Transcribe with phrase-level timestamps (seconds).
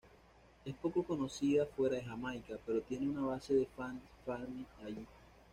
[0.65, 5.05] Es poco conocida fuera de Jamaica, pero tiene una base de fanes firme ahí.